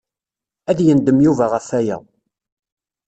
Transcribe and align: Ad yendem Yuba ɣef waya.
Ad 0.69 0.79
yendem 0.85 1.17
Yuba 1.25 1.45
ɣef 1.53 1.67
waya. 1.73 1.97